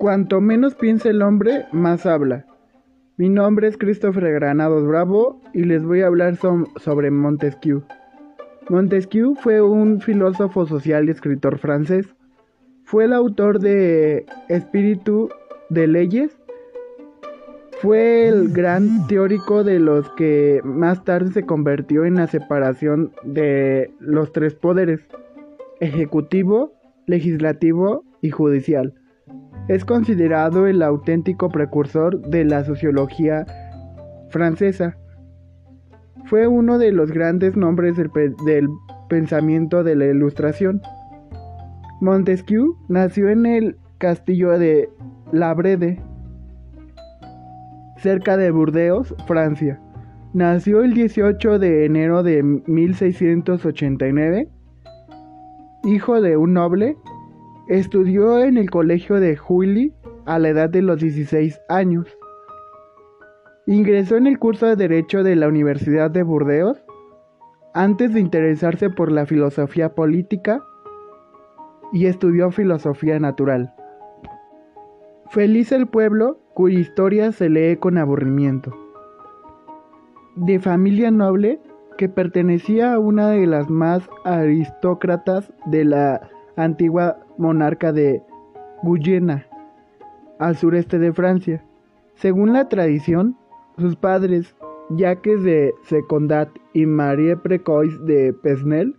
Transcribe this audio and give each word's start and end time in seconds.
Cuanto 0.00 0.40
menos 0.40 0.74
piensa 0.76 1.10
el 1.10 1.20
hombre, 1.20 1.66
más 1.72 2.06
habla. 2.06 2.46
Mi 3.18 3.28
nombre 3.28 3.68
es 3.68 3.76
Christopher 3.76 4.32
Granados 4.32 4.86
Bravo 4.86 5.42
y 5.52 5.64
les 5.64 5.84
voy 5.84 6.00
a 6.00 6.06
hablar 6.06 6.38
sobre 6.76 7.10
Montesquieu. 7.10 7.82
Montesquieu 8.70 9.34
fue 9.34 9.60
un 9.60 10.00
filósofo 10.00 10.64
social 10.64 11.06
y 11.06 11.10
escritor 11.10 11.58
francés. 11.58 12.06
Fue 12.84 13.04
el 13.04 13.12
autor 13.12 13.58
de 13.58 14.24
Espíritu 14.48 15.28
de 15.68 15.86
Leyes. 15.86 16.34
Fue 17.82 18.26
el 18.26 18.54
gran 18.54 19.06
teórico 19.06 19.64
de 19.64 19.80
los 19.80 20.08
que 20.12 20.62
más 20.64 21.04
tarde 21.04 21.30
se 21.32 21.44
convirtió 21.44 22.06
en 22.06 22.14
la 22.14 22.26
separación 22.26 23.12
de 23.22 23.92
los 23.98 24.32
tres 24.32 24.54
poderes, 24.54 25.06
ejecutivo, 25.78 26.72
legislativo 27.04 28.02
y 28.22 28.30
judicial. 28.30 28.94
Es 29.68 29.84
considerado 29.84 30.66
el 30.66 30.82
auténtico 30.82 31.48
precursor 31.48 32.20
de 32.22 32.44
la 32.44 32.64
sociología 32.64 33.46
francesa. 34.30 34.96
Fue 36.24 36.46
uno 36.46 36.78
de 36.78 36.92
los 36.92 37.12
grandes 37.12 37.56
nombres 37.56 37.96
del, 37.96 38.10
pensamiento 39.08 39.84
de 39.84 39.96
la 39.96 40.06
Ilustración. 40.06 40.80
Montesquieu 42.00 42.76
nació 42.88 43.28
en 43.28 43.44
el 43.46 43.76
castillo 43.98 44.58
de 44.58 44.88
La 45.32 45.52
Brede, 45.54 46.00
cerca 47.96 48.36
de 48.36 48.50
Burdeos, 48.50 49.14
Francia. 49.26 49.80
Nació 50.32 50.82
el 50.82 50.94
18 50.94 51.58
de 51.58 51.84
enero 51.84 52.22
de 52.22 52.42
1689, 52.42 54.48
hijo 55.84 56.20
de 56.20 56.36
un 56.36 56.54
noble 56.54 56.96
Estudió 57.68 58.42
en 58.42 58.56
el 58.56 58.70
colegio 58.70 59.20
de 59.20 59.36
Juilly 59.36 59.94
a 60.26 60.38
la 60.38 60.48
edad 60.48 60.70
de 60.70 60.82
los 60.82 61.00
16 61.00 61.60
años. 61.68 62.06
Ingresó 63.66 64.16
en 64.16 64.26
el 64.26 64.38
curso 64.38 64.66
de 64.66 64.76
Derecho 64.76 65.22
de 65.22 65.36
la 65.36 65.48
Universidad 65.48 66.10
de 66.10 66.22
Burdeos 66.22 66.82
antes 67.74 68.12
de 68.12 68.20
interesarse 68.20 68.90
por 68.90 69.12
la 69.12 69.26
filosofía 69.26 69.94
política 69.94 70.62
y 71.92 72.06
estudió 72.06 72.50
filosofía 72.50 73.18
natural. 73.20 73.72
Feliz 75.30 75.70
el 75.70 75.86
pueblo 75.86 76.40
cuya 76.54 76.80
historia 76.80 77.30
se 77.30 77.48
lee 77.48 77.76
con 77.76 77.98
aburrimiento. 77.98 78.76
De 80.34 80.58
familia 80.58 81.10
noble 81.10 81.60
que 81.96 82.08
pertenecía 82.08 82.94
a 82.94 82.98
una 82.98 83.28
de 83.28 83.46
las 83.46 83.70
más 83.70 84.08
aristócratas 84.24 85.52
de 85.66 85.84
la 85.84 86.30
antigua 86.56 87.18
monarca 87.38 87.92
de 87.92 88.22
Guyena, 88.82 89.46
al 90.38 90.56
sureste 90.56 90.98
de 90.98 91.12
Francia. 91.12 91.64
Según 92.14 92.52
la 92.52 92.68
tradición, 92.68 93.36
sus 93.78 93.96
padres, 93.96 94.54
Jacques 94.90 95.42
de 95.42 95.72
Secondat 95.84 96.48
y 96.72 96.86
Marie 96.86 97.36
Precois 97.36 98.04
de 98.04 98.32
Pesnel, 98.32 98.96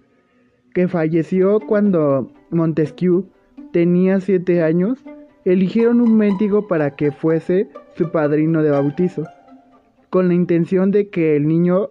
que 0.74 0.88
falleció 0.88 1.60
cuando 1.60 2.32
Montesquieu 2.50 3.26
tenía 3.72 4.20
siete 4.22 4.64
años, 4.64 5.04
eligieron 5.46 6.02
un 6.02 6.16
mendigo 6.16 6.68
para 6.68 6.96
que 6.96 7.12
fuese 7.12 7.70
su 7.96 8.12
padrino 8.12 8.64
de 8.64 8.72
bautizo, 8.72 9.24
con 10.10 10.28
la 10.28 10.34
intención 10.34 10.92
de 10.92 11.10
que 11.10 11.36
el 11.36 11.48
niño 11.48 11.90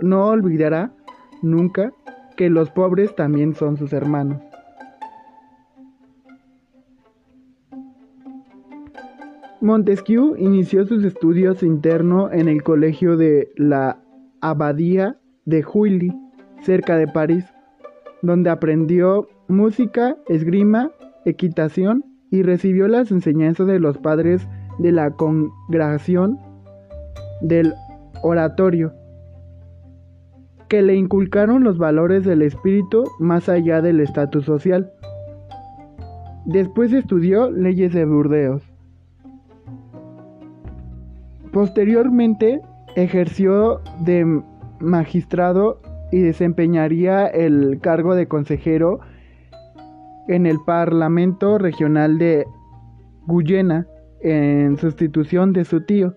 no 0.00 0.28
olvidara 0.28 0.92
nunca 1.42 1.92
que 2.36 2.50
los 2.50 2.70
pobres 2.70 3.14
también 3.14 3.54
son 3.54 3.76
sus 3.76 3.92
hermanos. 3.92 4.43
Montesquieu 9.64 10.36
inició 10.36 10.84
sus 10.84 11.02
estudios 11.04 11.62
internos 11.62 12.30
en 12.34 12.50
el 12.50 12.62
colegio 12.62 13.16
de 13.16 13.50
la 13.56 13.98
Abadía 14.42 15.16
de 15.46 15.62
Juilly, 15.62 16.12
cerca 16.60 16.98
de 16.98 17.08
París, 17.08 17.46
donde 18.20 18.50
aprendió 18.50 19.26
música, 19.48 20.18
esgrima, 20.28 20.90
equitación 21.24 22.04
y 22.30 22.42
recibió 22.42 22.88
las 22.88 23.10
enseñanzas 23.10 23.66
de 23.66 23.80
los 23.80 23.96
padres 23.96 24.46
de 24.80 24.92
la 24.92 25.12
congregación 25.12 26.38
del 27.40 27.72
oratorio, 28.22 28.92
que 30.68 30.82
le 30.82 30.94
inculcaron 30.94 31.64
los 31.64 31.78
valores 31.78 32.26
del 32.26 32.42
espíritu 32.42 33.04
más 33.18 33.48
allá 33.48 33.80
del 33.80 34.00
estatus 34.00 34.44
social. 34.44 34.92
Después 36.44 36.92
estudió 36.92 37.50
leyes 37.50 37.94
de 37.94 38.04
Burdeos. 38.04 38.73
Posteriormente 41.54 42.60
ejerció 42.96 43.80
de 44.00 44.42
magistrado 44.80 45.80
y 46.10 46.20
desempeñaría 46.20 47.28
el 47.28 47.78
cargo 47.80 48.16
de 48.16 48.26
consejero 48.26 48.98
en 50.26 50.46
el 50.46 50.58
Parlamento 50.66 51.58
Regional 51.58 52.18
de 52.18 52.44
Guyena 53.28 53.86
en 54.20 54.76
sustitución 54.78 55.52
de 55.52 55.64
su 55.64 55.82
tío. 55.82 56.16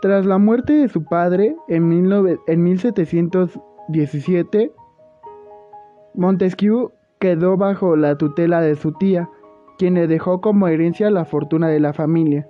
Tras 0.00 0.24
la 0.24 0.38
muerte 0.38 0.72
de 0.72 0.88
su 0.88 1.04
padre 1.04 1.54
en, 1.68 1.86
1717, 1.86 4.72
Montesquieu 6.14 6.92
quedó 7.18 7.58
bajo 7.58 7.94
la 7.94 8.16
tutela 8.16 8.62
de 8.62 8.76
su 8.76 8.92
tía, 8.92 9.28
quien 9.76 9.92
le 9.92 10.06
dejó 10.06 10.40
como 10.40 10.66
herencia 10.68 11.10
la 11.10 11.26
fortuna 11.26 11.68
de 11.68 11.80
la 11.80 11.92
familia. 11.92 12.48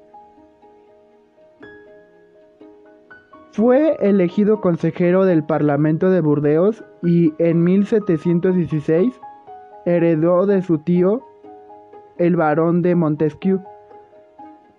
Fue 3.55 3.97
elegido 4.01 4.61
consejero 4.61 5.27
del 5.27 5.45
Parlamento 5.45 6.11
de 6.11 6.21
Burdeos 6.21 6.83
y 7.05 7.35
en 7.39 7.63
1716 7.63 9.21
heredó 9.87 10.45
de 10.47 10.61
su 10.61 10.79
tío, 10.79 11.23
el 12.19 12.35
barón 12.35 12.83
de 12.83 12.97
Montesquieu, 12.97 13.61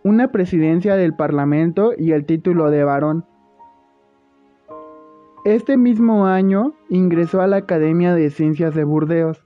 una 0.03 0.34
presidencia 0.34 0.97
del 0.97 1.16
Parlamento 1.16 1.94
y 1.97 2.12
el 2.12 2.25
título 2.25 2.69
de 2.69 2.84
barón. 2.84 3.24
Este 5.46 5.78
mismo 5.78 6.25
año 6.25 6.74
ingresó 6.90 7.40
a 7.40 7.47
la 7.47 7.56
Academia 7.56 8.14
de 8.14 8.30
Ciencias 8.30 8.75
de 8.75 8.84
Burdeos, 8.84 9.46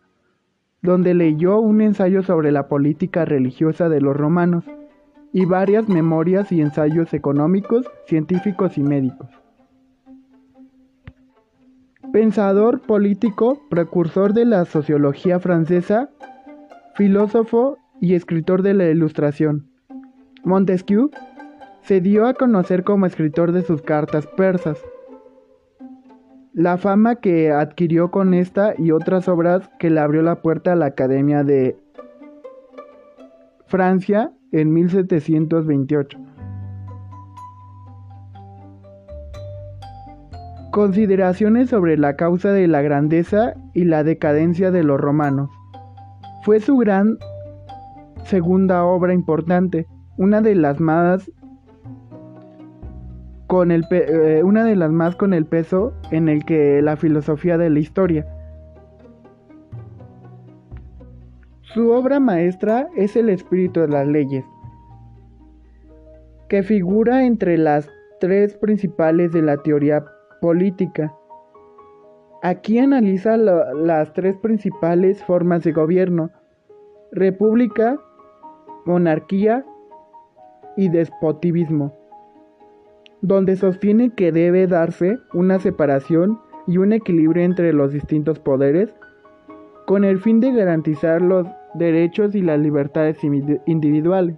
donde 0.82 1.14
leyó 1.14 1.60
un 1.60 1.82
ensayo 1.82 2.24
sobre 2.24 2.52
la 2.52 2.68
política 2.68 3.26
religiosa 3.26 3.90
de 3.90 4.02
los 4.02 4.18
romanos 4.18 4.66
y 5.32 5.46
varias 5.46 5.88
memorias 5.88 6.52
y 6.52 6.62
ensayos 6.62 7.14
económicos, 7.14 7.86
científicos 8.06 8.78
y 8.78 8.82
médicos. 8.82 9.30
Pensador 12.12 12.82
político, 12.82 13.62
precursor 13.70 14.34
de 14.34 14.46
la 14.46 14.66
sociología 14.66 15.40
francesa, 15.40 16.10
filósofo 16.96 17.78
y 18.02 18.16
escritor 18.16 18.64
de 18.64 18.74
la 18.74 18.90
Ilustración. 18.90 19.70
Montesquieu 20.44 21.12
se 21.82 22.02
dio 22.02 22.26
a 22.26 22.34
conocer 22.34 22.84
como 22.84 23.06
escritor 23.06 23.52
de 23.52 23.62
sus 23.62 23.82
cartas 23.82 24.26
persas. 24.26 24.84
La 26.54 26.78
fama 26.78 27.18
que 27.18 27.52
adquirió 27.52 28.10
con 28.10 28.34
esta 28.34 28.74
y 28.78 28.92
otras 28.92 29.28
obras 29.28 29.70
que 29.78 29.92
le 29.92 30.00
abrió 30.00 30.24
la 30.24 30.42
puerta 30.42 30.74
a 30.74 30.76
la 30.76 30.88
Academia 30.88 31.44
de 31.44 31.78
Francia 33.68 34.32
en 34.52 34.74
1728. 34.74 36.18
Consideraciones 40.72 41.70
sobre 41.70 41.98
la 41.98 42.16
causa 42.16 42.52
de 42.52 42.68
la 42.68 42.82
grandeza 42.82 43.54
y 43.74 43.86
la 43.86 44.04
decadencia 44.04 44.72
de 44.72 44.84
los 44.84 45.00
romanos. 45.00 45.50
Fue 46.44 46.60
su 46.60 46.78
gran 46.78 47.18
segunda 48.24 48.84
obra 48.84 49.14
importante, 49.14 49.88
una 50.18 50.42
de 50.42 50.56
las 50.56 50.80
más 50.80 51.32
con 53.48 53.72
el 53.72 53.84
eh, 53.90 54.44
una 54.44 54.64
de 54.64 54.76
las 54.76 54.92
más 54.92 55.16
con 55.16 55.34
el 55.34 55.46
peso 55.46 55.92
en 56.12 56.30
el 56.30 56.46
que 56.46 56.84
la 56.84 56.98
filosofía 56.98 57.58
de 57.58 57.72
la 57.72 57.80
historia 57.80 58.28
Su 61.74 61.92
obra 61.92 62.20
maestra 62.20 62.90
es 62.96 63.16
El 63.16 63.30
espíritu 63.30 63.82
de 63.82 63.90
las 63.90 64.08
leyes, 64.08 64.44
que 66.48 66.64
figura 66.64 67.26
entre 67.28 67.60
las 67.60 67.92
tres 68.20 68.58
principales 68.58 69.34
de 69.34 69.44
la 69.44 69.58
teoría 69.58 70.04
política. 70.42 71.14
Aquí 72.42 72.80
analiza 72.80 73.38
las 73.38 74.14
tres 74.14 74.36
principales 74.38 75.24
formas 75.24 75.64
de 75.64 75.72
gobierno, 75.72 76.32
república, 77.12 78.00
monarquía 78.86 79.64
y 80.76 80.90
despotivismo, 80.90 81.94
donde 83.22 83.56
sostiene 83.56 84.10
que 84.16 84.32
debe 84.32 84.66
darse 84.66 85.20
una 85.36 85.60
separación 85.60 86.40
y 86.66 86.80
un 86.80 86.94
equilibrio 86.94 87.44
entre 87.44 87.74
los 87.74 87.94
distintos 87.94 88.40
poderes 88.40 88.92
con 89.86 90.04
el 90.04 90.20
fin 90.20 90.40
de 90.40 90.52
garantizar 90.52 91.20
los 91.20 91.48
derechos 91.74 92.36
y 92.36 92.42
las 92.42 92.60
libertades 92.60 93.18
individuales. 93.66 94.38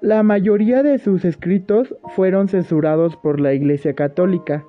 La 0.00 0.22
mayoría 0.22 0.82
de 0.82 0.98
sus 0.98 1.24
escritos 1.24 1.94
fueron 2.16 2.48
censurados 2.48 3.16
por 3.16 3.38
la 3.38 3.52
Iglesia 3.52 3.94
Católica, 3.94 4.64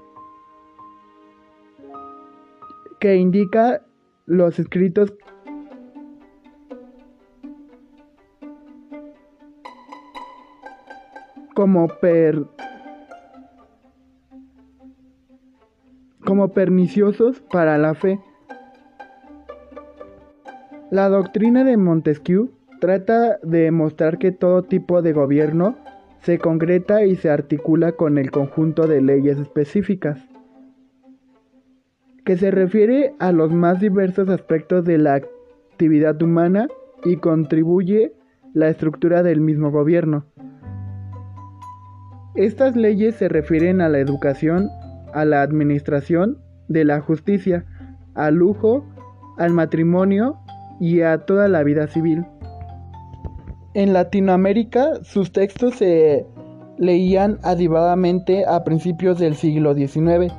que 3.00 3.16
indica 3.16 3.82
los 4.26 4.60
escritos 4.60 5.14
como 11.54 11.88
per 11.88 12.46
como 16.26 16.54
perniciosos 16.54 17.42
para 17.52 17.78
la 17.78 17.94
fe. 17.94 18.20
La 20.92 21.08
doctrina 21.08 21.64
de 21.64 21.78
Montesquieu 21.78 22.52
trata 22.82 23.38
de 23.44 23.72
mostrar 23.72 24.18
que 24.18 24.34
todo 24.34 24.64
tipo 24.64 25.02
de 25.02 25.14
gobierno 25.14 25.78
se 26.20 26.38
concreta 26.38 27.06
y 27.06 27.16
se 27.16 27.30
articula 27.30 27.94
con 27.94 28.18
el 28.18 28.30
conjunto 28.30 28.88
de 28.88 29.00
leyes 29.00 29.40
específicas, 29.40 30.20
que 32.26 32.36
se 32.36 32.52
refiere 32.52 33.14
a 33.20 33.32
los 33.32 33.54
más 33.54 33.80
diversos 33.80 34.28
aspectos 34.28 34.84
de 34.84 34.98
la 34.98 35.14
actividad 35.14 36.22
humana 36.22 36.68
y 37.06 37.16
contribuye 37.16 38.12
la 38.54 38.68
estructura 38.68 39.24
del 39.24 39.40
mismo 39.40 39.72
gobierno. 39.72 40.26
Estas 42.36 42.76
leyes 42.76 43.16
se 43.16 43.30
refieren 43.30 43.80
a 43.80 43.88
la 43.88 44.00
educación, 44.00 44.68
a 45.14 45.24
la 45.24 45.42
administración 45.42 46.40
de 46.68 46.84
la 46.84 47.00
justicia, 47.00 47.64
al 48.14 48.36
lujo, 48.36 48.86
al 49.38 49.54
matrimonio 49.54 50.38
y 50.82 51.02
a 51.02 51.20
toda 51.20 51.48
la 51.48 51.64
vida 51.64 51.88
civil. 51.88 52.26
En 53.74 53.94
Latinoamérica 53.94 55.02
sus 55.04 55.32
textos 55.32 55.76
se 55.76 56.26
leían 56.78 57.40
adivadamente 57.44 58.46
a 58.46 58.66
principios 58.66 59.18
del 59.18 59.36
siglo 59.36 59.74
XIX 59.74 60.34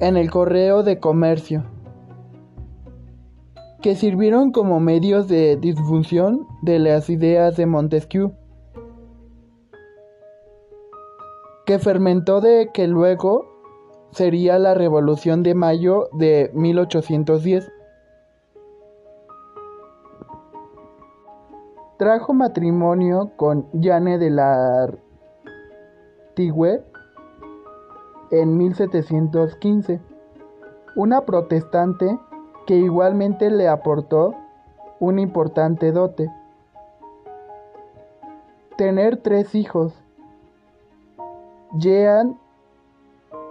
en 0.00 0.16
el 0.18 0.30
correo 0.30 0.82
de 0.82 0.98
comercio, 0.98 1.64
que 3.80 3.94
sirvieron 3.94 4.50
como 4.50 4.80
medios 4.80 5.28
de 5.28 5.56
difusión 5.56 6.46
de 6.62 6.80
las 6.80 7.08
ideas 7.08 7.56
de 7.56 7.66
Montesquieu. 7.66 8.32
que 11.64 11.78
fermentó 11.78 12.40
de 12.40 12.70
que 12.74 12.88
luego 12.88 13.46
sería 14.10 14.58
la 14.58 14.74
Revolución 14.74 15.42
de 15.42 15.54
Mayo 15.54 16.08
de 16.12 16.50
1810. 16.54 17.70
Trajo 22.02 22.32
matrimonio 22.32 23.30
con 23.36 23.68
Jane 23.80 24.18
de 24.18 24.28
la 24.28 24.82
Artigue 26.32 26.82
en 28.32 28.56
1715, 28.56 30.00
una 30.96 31.20
protestante 31.20 32.18
que 32.66 32.74
igualmente 32.74 33.52
le 33.52 33.68
aportó 33.68 34.34
un 34.98 35.20
importante 35.20 35.92
dote. 35.92 36.28
Tener 38.76 39.18
tres 39.18 39.54
hijos, 39.54 39.94
Jean 41.74 42.36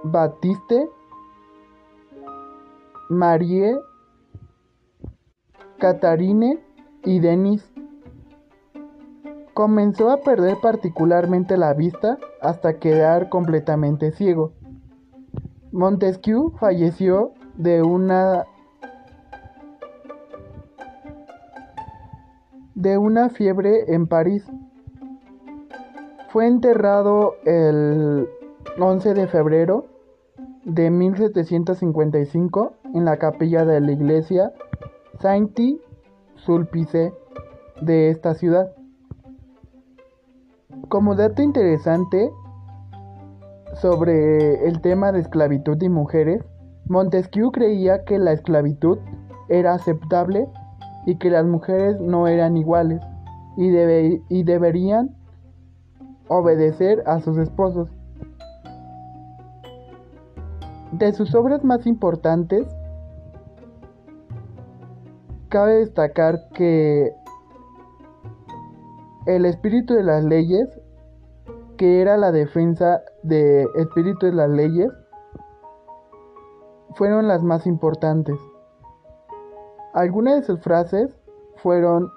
Baptiste, 0.04 0.90
Marie, 3.08 3.78
Catharine 5.78 6.62
y 7.06 7.22
Denis. 7.22 7.71
Comenzó 9.62 10.10
a 10.10 10.18
perder 10.18 10.58
particularmente 10.60 11.56
la 11.56 11.76
vista 11.76 12.18
hasta 12.42 12.80
quedar 12.80 13.30
completamente 13.30 14.10
ciego. 14.10 14.54
Montesquieu 15.72 16.50
falleció 16.58 17.34
de 17.58 17.84
una 17.84 18.48
de 22.74 22.98
una 22.98 23.30
fiebre 23.30 23.94
en 23.94 24.08
París. 24.08 24.44
Fue 26.30 26.48
enterrado 26.48 27.36
el 27.46 28.28
11 28.80 29.14
de 29.14 29.28
febrero 29.28 29.86
de 30.66 30.90
1755 30.90 32.74
en 32.96 33.06
la 33.06 33.18
capilla 33.18 33.64
de 33.64 33.80
la 33.80 33.92
iglesia 33.92 34.54
Saint-Sulpice 35.20 37.14
de 37.80 38.10
esta 38.10 38.34
ciudad. 38.34 38.74
Como 40.90 41.16
dato 41.16 41.42
interesante 41.42 42.32
sobre 43.76 44.68
el 44.68 44.82
tema 44.82 45.12
de 45.12 45.20
esclavitud 45.20 45.82
y 45.82 45.90
mujeres, 45.90 46.44
Montesquieu 46.88 47.52
creía 47.52 48.04
que 48.04 48.20
la 48.20 48.34
esclavitud 48.34 48.98
era 49.50 49.74
aceptable 49.74 50.48
y 51.06 51.18
que 51.18 51.30
las 51.30 51.46
mujeres 51.46 52.00
no 52.00 52.28
eran 52.28 52.58
iguales 52.58 53.02
y, 53.58 53.70
y 54.30 54.44
deberían 54.44 55.16
obedecer 56.28 57.04
a 57.06 57.20
sus 57.20 57.38
esposos. 57.38 57.90
De 60.92 61.14
sus 61.14 61.34
obras 61.36 61.64
más 61.64 61.86
importantes, 61.88 62.68
cabe 65.50 65.76
destacar 65.76 66.50
que 66.54 67.14
El 69.28 69.46
espíritu 69.46 69.94
de 69.94 70.04
las 70.04 70.24
leyes, 70.24 70.68
que 71.78 72.02
era 72.02 72.18
la 72.18 72.32
defensa 72.32 73.04
del 73.22 73.68
espíritu 73.76 74.26
de 74.26 74.34
las 74.34 74.50
leyes, 74.50 74.90
fueron 76.96 77.28
las 77.28 77.44
más 77.44 77.68
importantes. 77.68 78.40
Algunas 79.94 80.42
de 80.42 80.44
sus 80.44 80.62
frases 80.62 81.16
fueron 81.58 82.12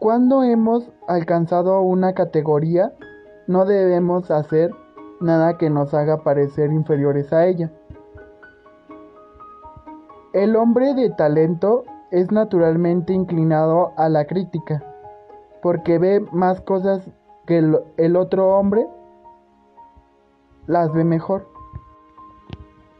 Cuando 0.00 0.42
hemos 0.42 0.90
alcanzado 1.08 1.80
una 1.80 2.12
categoría, 2.12 2.92
no 3.46 3.64
debemos 3.64 4.30
hacer 4.30 4.70
nada 5.20 5.56
que 5.56 5.70
nos 5.70 5.94
haga 5.94 6.22
parecer 6.22 6.70
inferiores 6.72 7.32
a 7.32 7.46
ella. 7.46 7.72
El 10.34 10.56
hombre 10.56 10.92
de 10.92 11.08
talento 11.08 11.84
es 12.14 12.30
naturalmente 12.30 13.12
inclinado 13.12 13.92
a 13.96 14.08
la 14.08 14.24
crítica, 14.24 14.84
porque 15.60 15.98
ve 15.98 16.24
más 16.30 16.60
cosas 16.60 17.10
que 17.44 17.58
el, 17.58 18.16
otro 18.16 18.56
hombre 18.56 18.86
las 20.68 20.92
ve 20.92 21.02
mejor. 21.02 21.48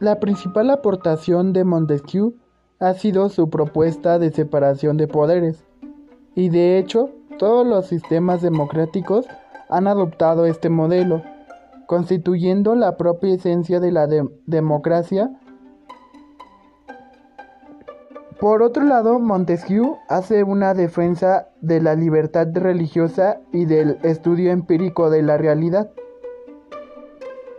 La 0.00 0.18
principal 0.18 0.68
aportación 0.68 1.52
de 1.52 1.62
Montesquieu 1.62 2.34
ha 2.80 2.92
sido 2.94 3.28
su 3.28 3.48
propuesta 3.48 4.18
de 4.18 4.32
separación 4.32 4.96
de 4.96 5.06
poderes 5.06 5.64
y 6.34 6.48
de 6.48 6.78
hecho, 6.78 7.10
todos 7.38 7.64
los 7.64 7.86
sistemas 7.86 8.42
democráticos 8.42 9.26
han 9.68 9.86
adoptado 9.86 10.44
este 10.44 10.70
modelo, 10.70 11.22
constituyendo 11.86 12.74
la 12.74 12.96
propia 12.96 13.34
esencia 13.34 13.78
de 13.78 13.92
la 13.92 14.08
democracia. 14.46 15.30
Por 18.40 18.62
otro 18.62 18.84
lado, 18.84 19.20
Montesquieu 19.20 19.98
hace 20.08 20.42
una 20.42 20.74
defensa 20.74 21.48
de 21.60 21.80
la 21.80 21.94
libertad 21.94 22.48
religiosa 22.52 23.38
y 23.52 23.64
del 23.64 23.98
estudio 24.02 24.50
empírico 24.50 25.08
de 25.08 25.22
la 25.22 25.38
realidad. 25.38 25.90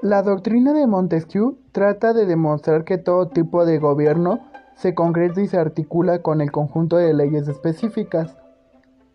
La 0.02 0.22
doctrina 0.22 0.74
de 0.74 0.86
Montesquieu 0.86 1.58
trata 1.72 2.14
de 2.14 2.26
demostrar 2.26 2.84
que 2.84 2.98
todo 2.98 3.30
tipo 3.30 3.66
de 3.66 3.80
gobierno 3.80 4.42
se 4.76 4.94
concreta 4.94 5.42
y 5.42 5.48
se 5.48 5.58
articula 5.58 6.22
con 6.22 6.42
el 6.42 6.52
conjunto 6.52 6.98
de 6.98 7.14
leyes 7.14 7.48
específicas 7.48 8.36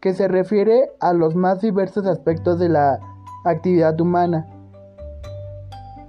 que 0.01 0.15
se 0.15 0.29
refiere 0.29 0.91
a 0.99 1.13
los 1.13 1.37
más 1.37 1.61
diversos 1.61 2.07
aspectos 2.07 2.59
de 2.59 2.71
la 2.71 2.99
actividad 3.45 4.01
humana 4.01 4.49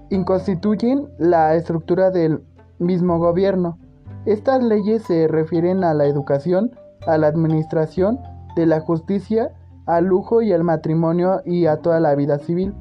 y 0.09 0.23
constituyen 0.23 1.09
la 1.17 1.55
estructura 1.55 2.09
del 2.09 2.41
mismo 2.79 3.19
gobierno. 3.19 3.77
Estas 4.25 4.63
leyes 4.63 5.01
se 5.03 5.27
refieren 5.27 5.83
a 5.83 5.95
la 5.95 6.05
educación, 6.05 6.71
a 7.07 7.17
la 7.17 7.27
administración 7.27 8.19
de 8.55 8.67
la 8.67 8.79
justicia, 8.79 9.51
al 9.87 10.05
lujo 10.05 10.43
y 10.43 10.53
al 10.53 10.63
matrimonio 10.63 11.41
y 11.43 11.65
a 11.65 11.77
toda 11.77 11.99
la 11.99 12.13
vida 12.13 12.37
civil. 12.37 12.75